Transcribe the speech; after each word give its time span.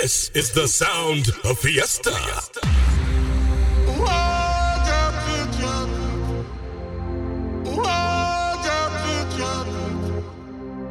This 0.00 0.30
is 0.32 0.50
the 0.52 0.66
sound 0.66 1.28
of 1.44 1.58
Fiesta. 1.58 2.16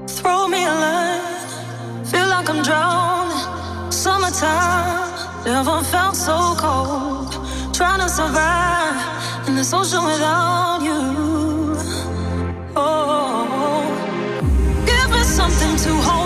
Throw 0.08 0.48
me 0.48 0.64
a 0.64 0.76
line, 0.84 2.06
feel 2.06 2.28
like 2.28 2.48
I'm 2.48 2.62
drowning. 2.62 3.92
Summertime, 3.92 5.46
never 5.46 5.82
felt 5.86 6.16
so 6.16 6.54
cold. 6.60 7.34
Trying 7.74 8.02
to 8.02 8.10
survive 8.10 9.48
in 9.48 9.56
this 9.56 9.74
ocean 9.74 10.06
without 10.06 10.80
you. 10.84 11.76
Oh, 12.76 13.82
give 14.86 15.10
me 15.10 15.24
something 15.24 15.76
to 15.86 15.90
hold. 16.08 16.21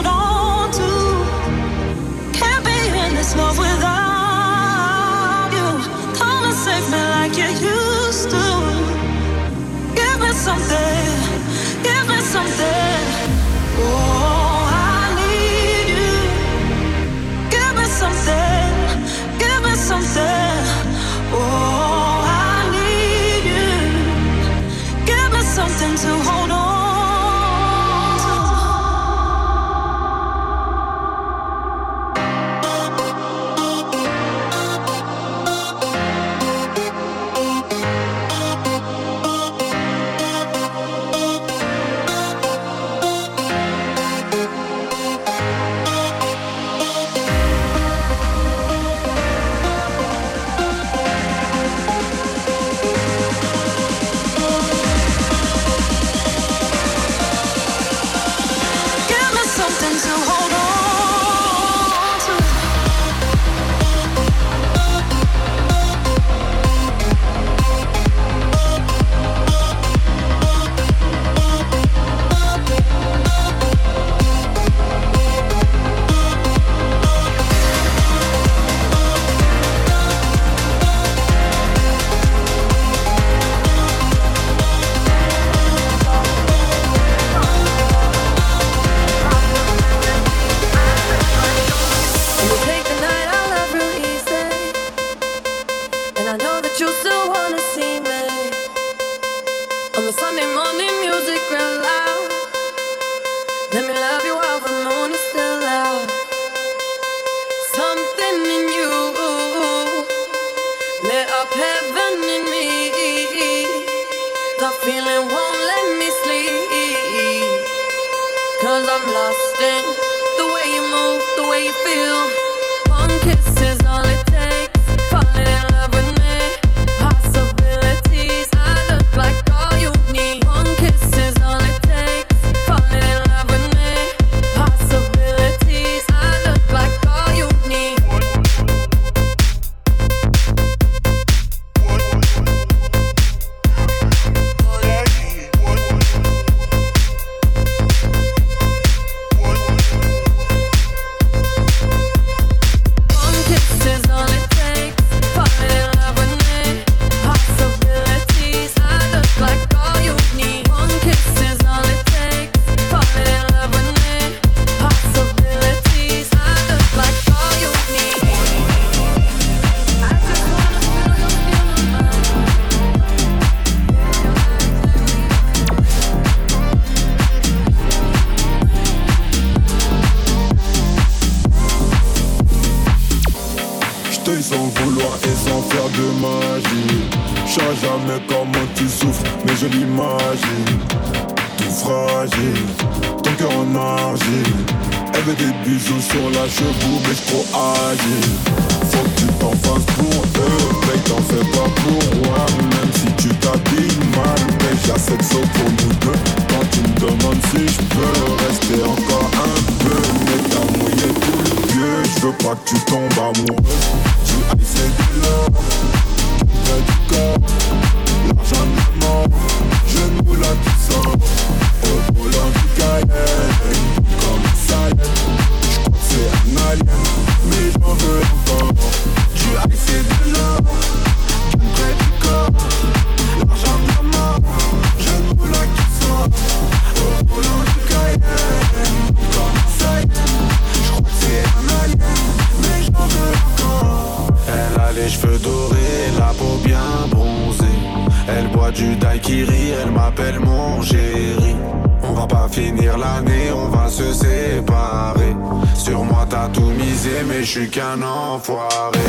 du 248.76 248.96
daiquiri, 248.98 249.72
elle 249.82 249.92
m'appelle 249.92 250.40
mon 250.40 250.82
chéri. 250.82 251.56
On 252.04 252.14
va 252.14 252.28
pas 252.28 252.48
finir 252.50 252.98
l'année, 252.98 253.50
on 253.56 253.70
va 253.70 253.90
se 253.90 254.14
séparer. 254.14 255.36
Sur 255.74 256.04
moi 256.04 256.26
t'as 256.30 256.50
tout 256.50 256.72
misé, 256.72 257.24
mais 257.28 257.44
je 257.44 257.50
suis 257.50 257.70
qu'un 257.70 258.02
enfoiré. 258.02 259.00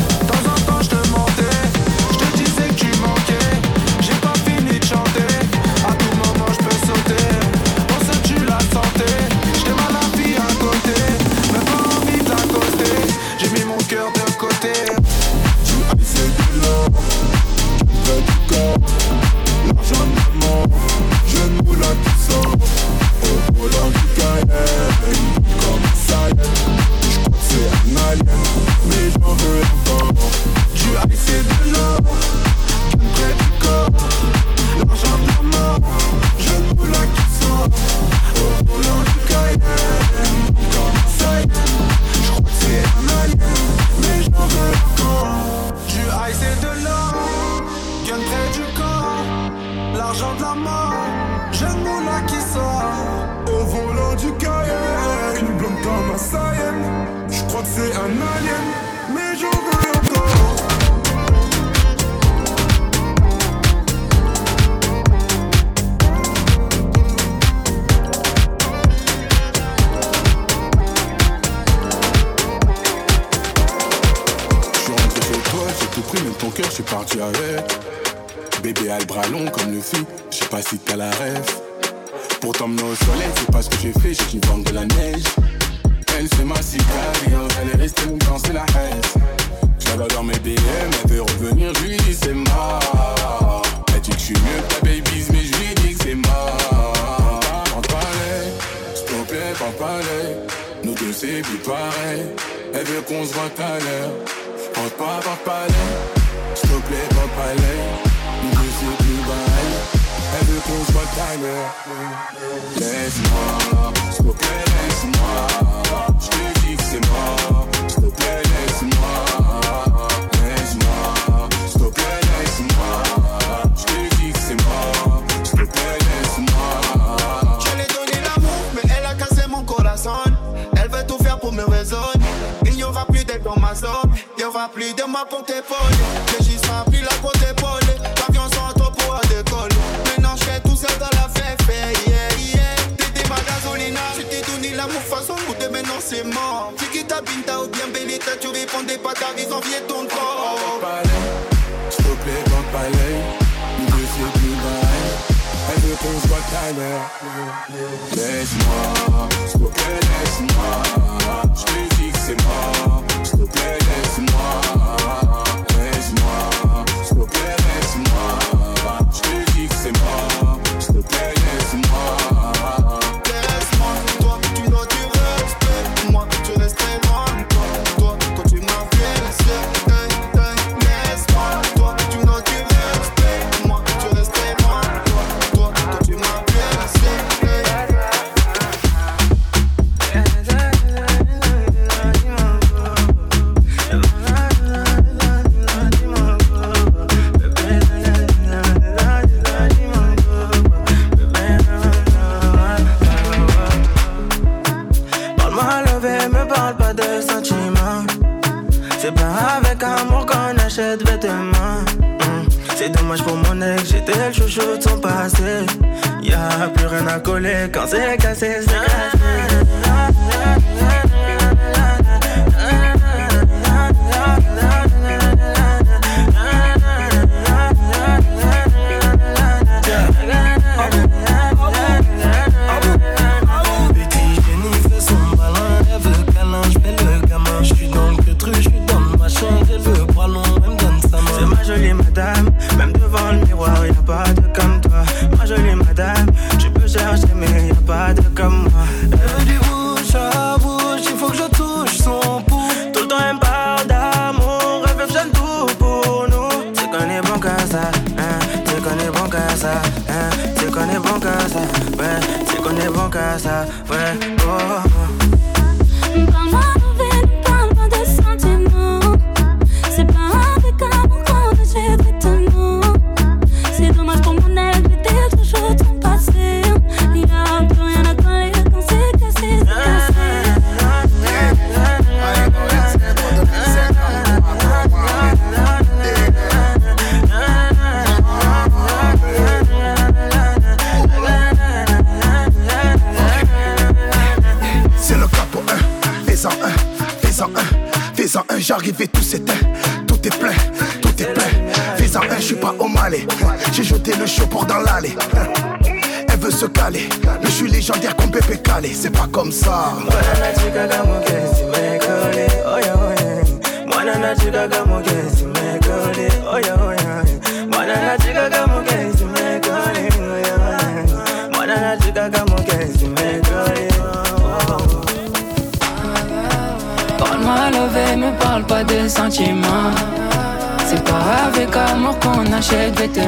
achète. 332.57 333.19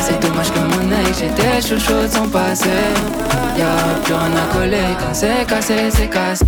C'est 0.00 0.20
dommage 0.20 0.50
que 0.52 0.58
mon 0.58 0.90
ex, 1.06 1.18
j'étais 1.20 1.60
chouchou 1.62 2.02
de 2.02 2.08
son 2.08 2.28
passé. 2.28 2.68
Y'a 3.56 3.66
plus 4.04 4.14
rien 4.14 4.32
à 4.36 4.52
coller, 4.52 4.96
quand 4.98 5.14
c'est 5.14 5.46
cassé, 5.46 5.90
c'est 5.90 6.08
cassé. 6.08 6.44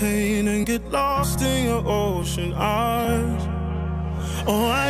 pain 0.00 0.48
and 0.48 0.64
get 0.64 0.82
lost 0.90 1.42
in 1.42 1.66
your 1.66 1.82
ocean 1.86 2.54
eyes. 2.54 3.42
Oh, 4.46 4.64
I 4.64 4.89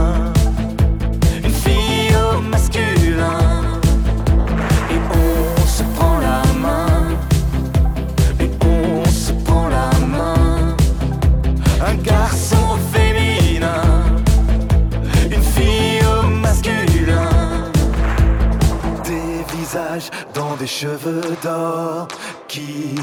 des 20.61 20.67
cheveux 20.67 21.35
d'or 21.41 22.07
qui 22.47 22.93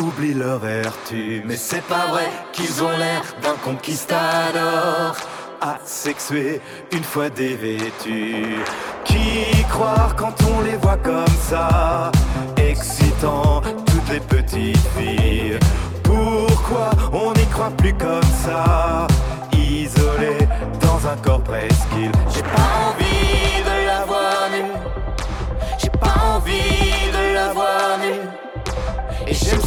oublient 0.00 0.34
leur 0.34 0.58
vertu. 0.58 1.40
Mais 1.46 1.56
c'est 1.56 1.84
pas 1.84 2.06
vrai 2.10 2.28
qu'ils 2.52 2.82
ont 2.82 2.96
l'air 2.98 3.22
d'un 3.42 3.54
conquistador 3.62 5.14
asexué 5.60 6.60
une 6.90 7.04
fois 7.04 7.30
dévêtu. 7.30 8.56
Qui 9.04 9.62
croire 9.70 10.16
quand 10.16 10.34
on 10.52 10.62
les 10.62 10.76
voit 10.76 10.96
comme 10.96 11.36
ça, 11.48 12.10
excitant 12.56 13.62
toutes 13.86 14.10
les 14.10 14.20
petites 14.20 14.88
filles? 14.96 15.58
Pourquoi 16.02 16.90
on 17.12 17.32
n'y 17.34 17.46
croit 17.46 17.70
plus 17.76 17.94
comme 17.94 18.30
ça, 18.44 19.06
isolé 19.52 20.38
dans 20.80 21.08
un 21.08 21.16
corps 21.22 21.42
presqu'île 21.42 22.10
J'ai 22.34 22.42
pas 22.42 22.93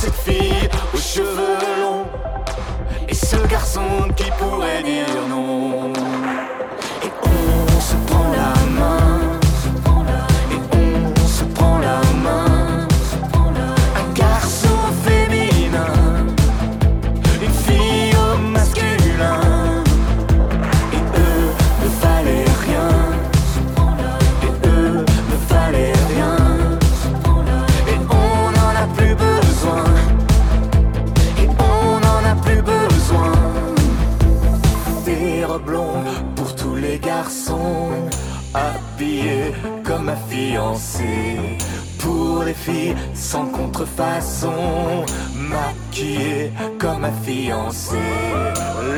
cette 0.08 0.34
fille 0.34 0.70
aux 0.94 0.98
cheveux 0.98 1.58
longs. 1.82 2.06
Et 3.08 3.14
ce 3.14 3.38
garçon 3.48 3.82
qui 4.16 4.30
pourrait 4.40 4.84
dire 4.84 5.28
non. 5.30 6.07
Fiancée. 40.30 41.58
Pour 42.00 42.44
les 42.44 42.54
filles 42.54 42.96
sans 43.14 43.46
contrefaçon, 43.48 45.06
maquillée 45.36 46.52
comme 46.80 47.02
ma 47.02 47.12
fiancée. 47.12 47.96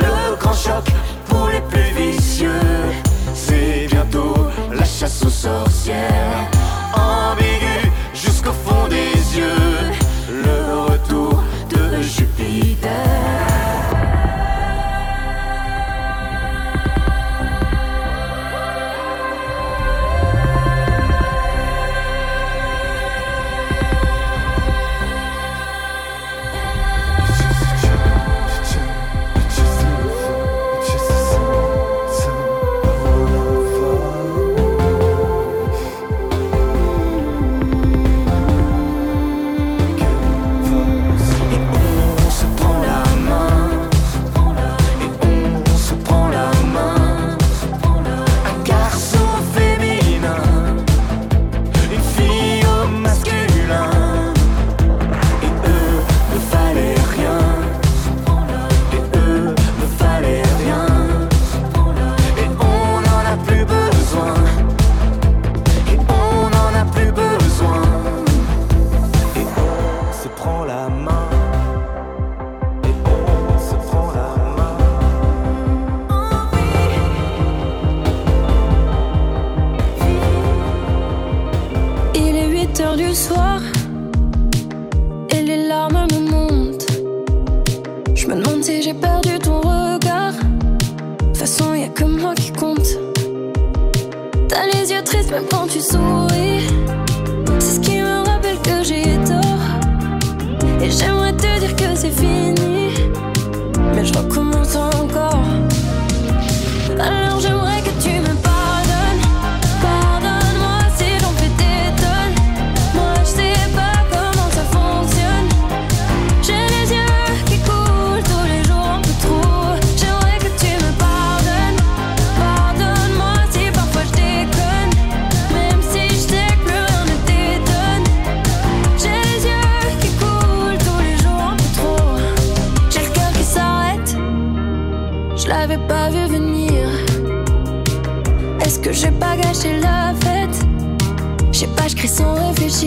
Le 0.01 0.35
grand 0.35 0.53
choc 0.53 0.85
pour 1.27 1.47
les 1.47 1.61
plus 1.61 1.91
vicieux, 1.95 2.49
c'est 3.33 3.87
bientôt 3.89 4.35
la 4.71 4.85
chasse 4.85 5.23
aux 5.23 5.29
sorcières. 5.29 6.49
Ambigu 6.93 7.91
jusqu'au 8.13 8.51
fond 8.51 8.87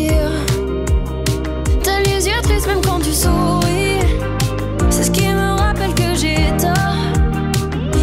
sourire. 0.08 0.30
T'as 1.82 2.00
les 2.00 2.66
même 2.66 2.80
quand 2.84 3.00
tu 3.00 3.12
souris. 3.12 4.00
C'est 4.90 5.04
ce 5.04 5.10
qui 5.10 5.26
me 5.28 5.58
rappelle 5.58 5.94
que 5.94 6.14
j'ai 6.14 6.36
tort. 6.58 6.96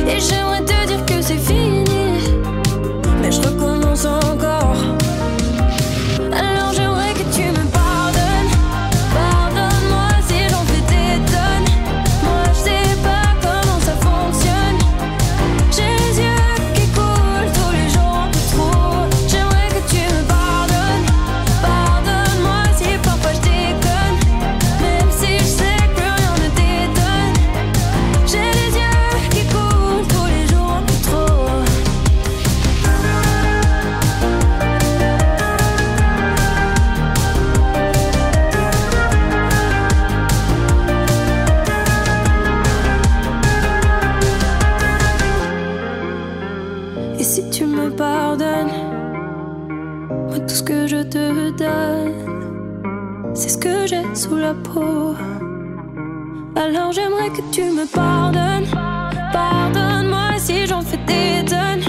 Et 0.08 0.20
j'aimerais 0.20 0.64
te 0.64 0.88
dire 0.88 1.06
que 1.06 1.09
Alors 56.56 56.92
j'aimerais 56.92 57.30
que 57.30 57.42
tu 57.52 57.64
me 57.64 57.86
pardonnes. 57.86 58.68
Pardonne-moi 59.34 60.38
si 60.38 60.66
j'en 60.66 60.82
fais 60.82 60.98
des 60.98 61.46
tonnes. 61.46 61.84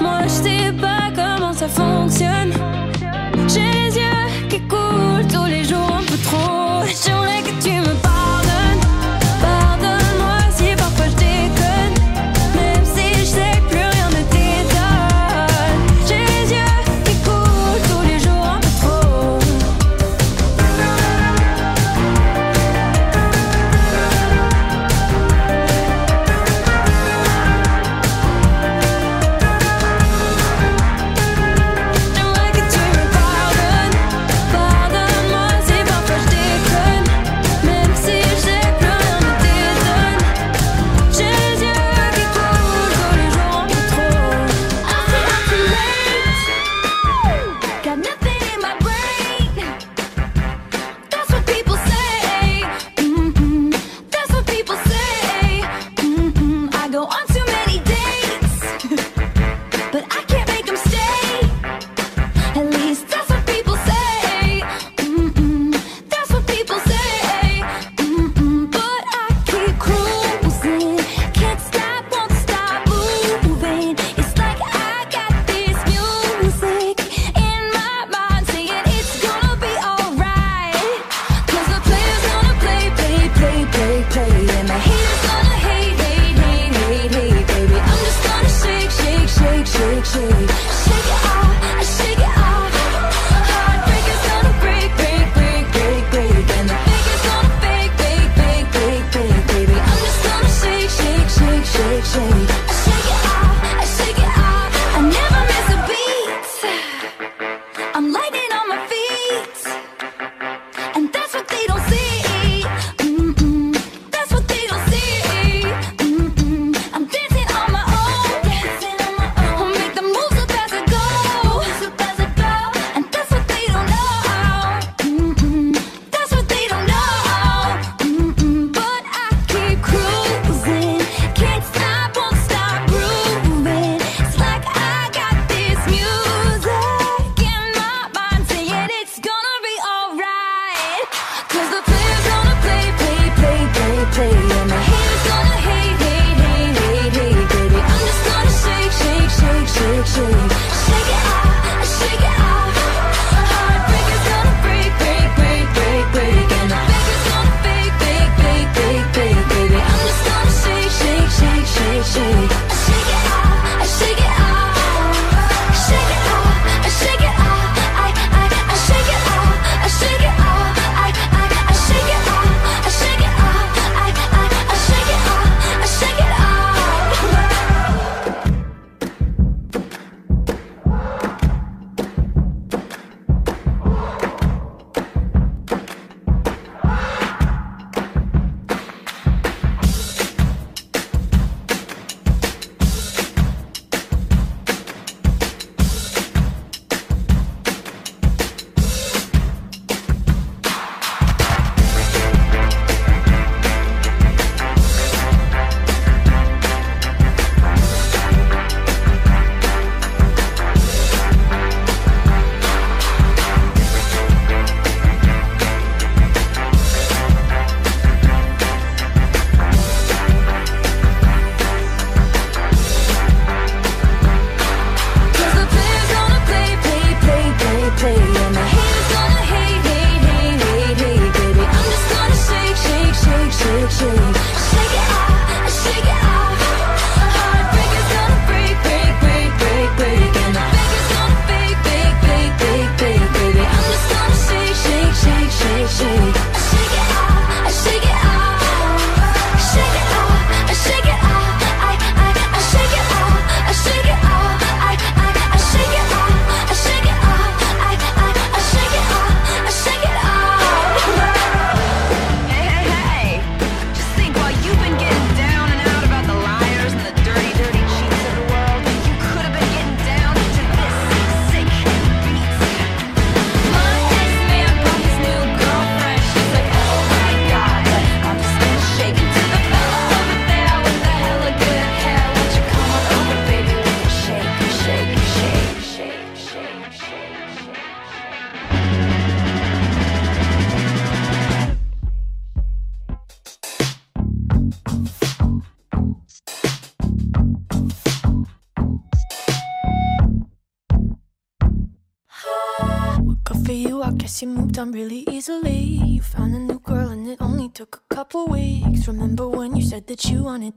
Moi 0.00 0.22
je 0.24 0.28
sais 0.28 0.72
pas 0.80 1.12
comment 1.14 1.52
ça 1.52 1.68
fonctionne. 1.68 2.52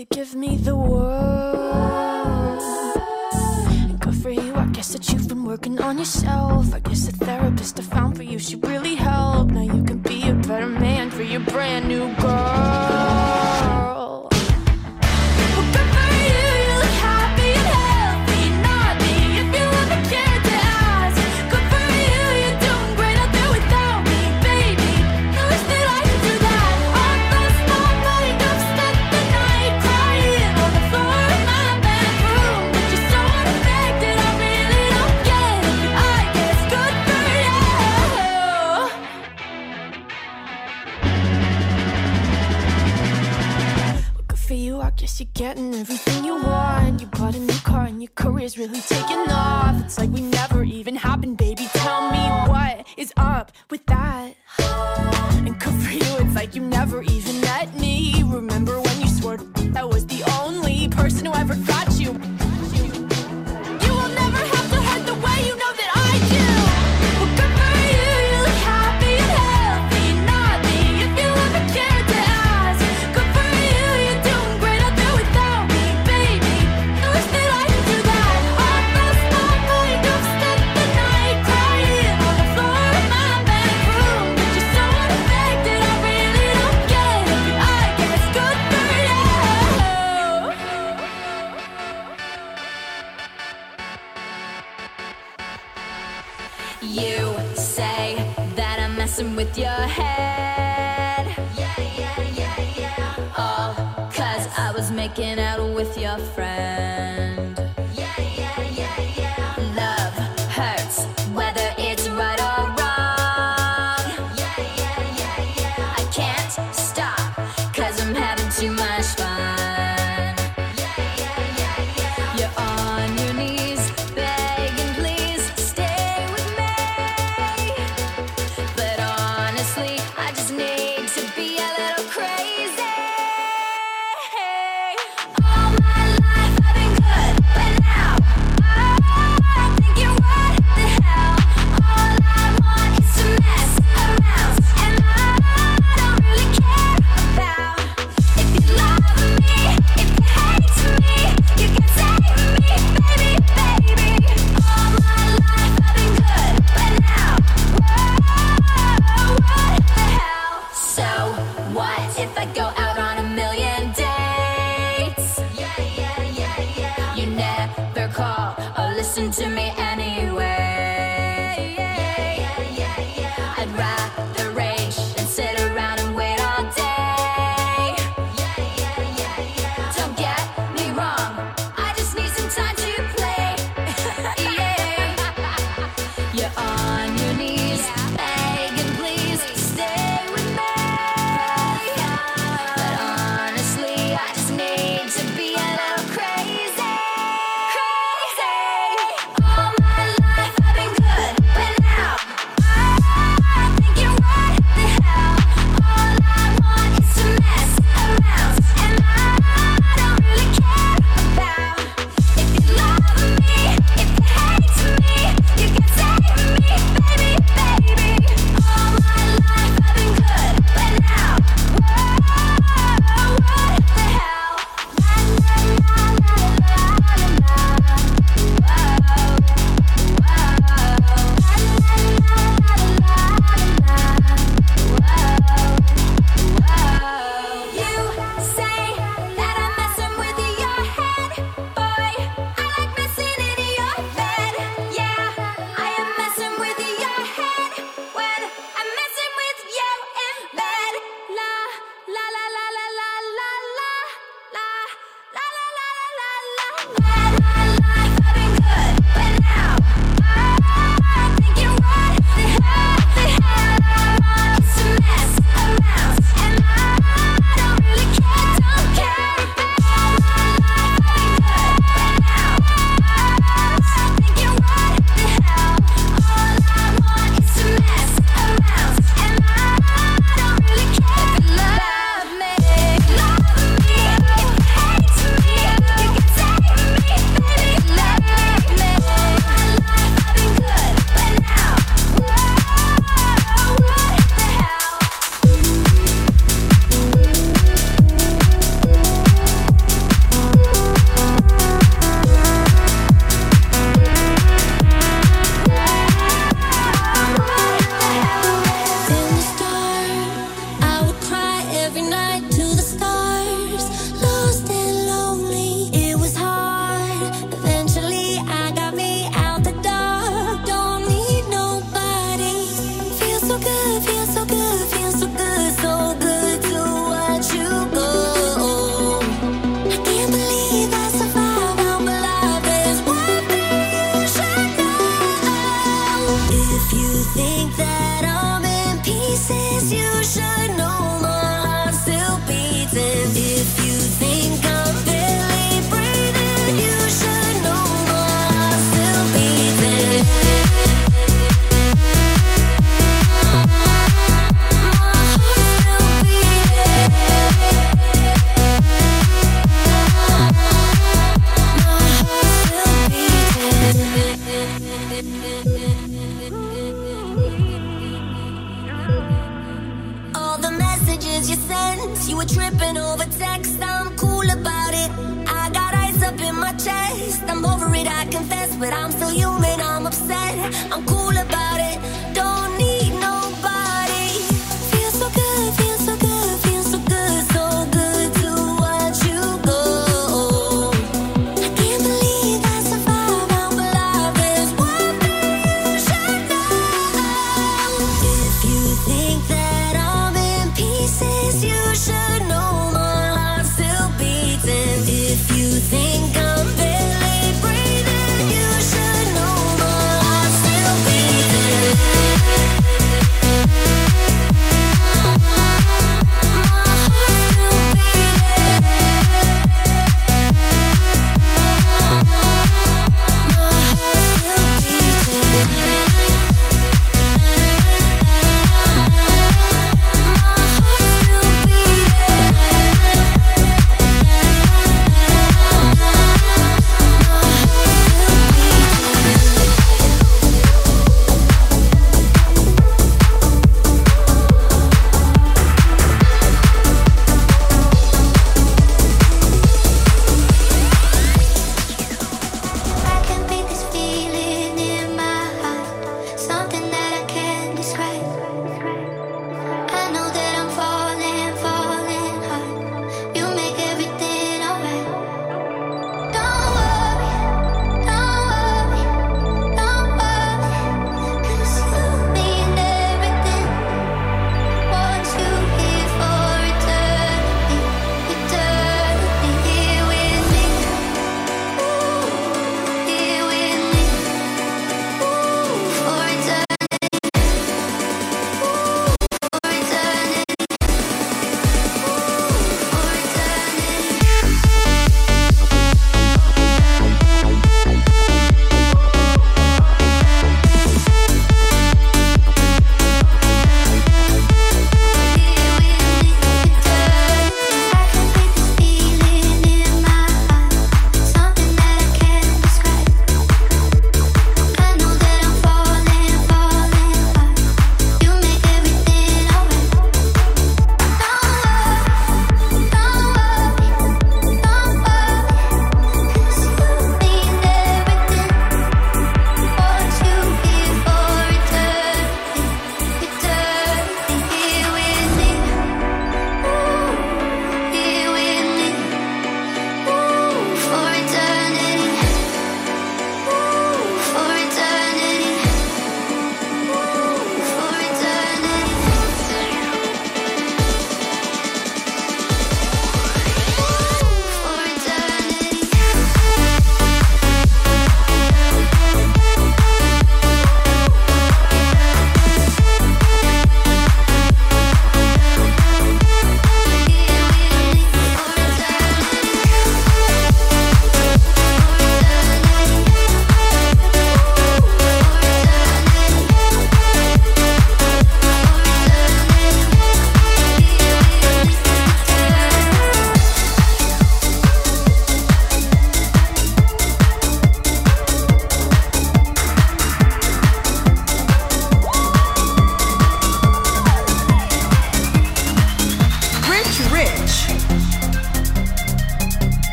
You 0.00 0.06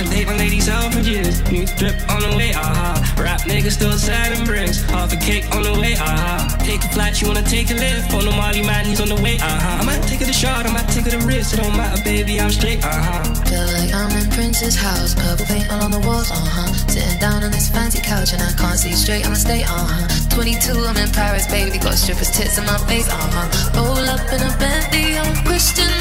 I 0.00 0.04
date 0.04 0.26
my 0.26 0.36
ladies 0.36 0.68
out. 0.68 0.94
New 0.96 1.66
drip 1.76 1.96
on 2.08 2.20
the 2.24 2.32
way, 2.36 2.52
ah 2.56 2.62
Uh-huh. 2.62 3.22
Rap 3.22 3.40
niggas 3.42 3.72
still 3.72 3.92
selling 3.92 4.44
bricks. 4.46 4.80
Half 4.88 5.12
a 5.12 5.16
cake 5.16 5.44
on 5.54 5.62
the 5.62 5.74
way, 5.78 5.94
ah 5.98 6.04
Uh-huh. 6.08 6.64
Take 6.64 6.82
a 6.84 6.88
flight, 6.88 7.20
you 7.20 7.28
wanna 7.28 7.42
take 7.42 7.70
a 7.70 7.74
lift. 7.74 8.14
On 8.14 8.24
the 8.24 8.30
Molly 8.32 8.62
man, 8.62 8.86
he's 8.86 9.00
on 9.00 9.08
the 9.08 9.20
way, 9.20 9.36
uh-huh. 9.36 9.80
I 9.80 9.84
might 9.84 10.02
take 10.08 10.22
it 10.22 10.28
a 10.28 10.32
shot, 10.32 10.64
I 10.66 10.72
might 10.72 10.88
take 10.88 11.06
it 11.06 11.14
a 11.14 11.20
risk. 11.26 11.52
It 11.54 11.58
don't 11.60 11.76
matter, 11.76 12.00
baby, 12.02 12.40
I'm 12.40 12.50
straight, 12.50 12.82
uh-huh. 12.82 13.34
Feel 13.44 13.66
like 13.76 13.92
I'm 13.92 14.10
in 14.16 14.30
Prince's 14.30 14.76
house. 14.76 15.14
Purple 15.14 15.44
paint 15.46 15.70
all 15.70 15.82
on 15.84 15.90
the 15.90 16.00
walls, 16.00 16.30
uh-huh. 16.30 16.72
Sitting 16.88 17.18
down 17.20 17.44
on 17.44 17.50
this 17.50 17.68
fancy 17.68 18.00
couch 18.00 18.32
and 18.32 18.40
I 18.42 18.52
can't 18.56 18.78
see 18.78 18.92
straight, 18.92 19.26
I'ma 19.26 19.34
stay, 19.36 19.62
uh-huh. 19.64 20.08
22, 20.30 20.80
I'm 20.88 20.96
in 20.96 21.10
Paris, 21.12 21.46
baby. 21.46 21.76
Got 21.78 21.94
strippers' 22.00 22.30
tits 22.30 22.56
in 22.56 22.64
my 22.64 22.78
face, 22.88 23.08
uh-huh. 23.08 23.76
Roll 23.76 24.08
up 24.08 24.24
in 24.32 24.40
a 24.40 24.50
Bentley, 24.56 25.18
I'm 25.18 25.34
Christian 25.44 25.92